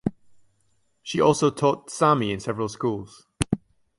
[1.03, 3.27] She also taught Sami in several schools.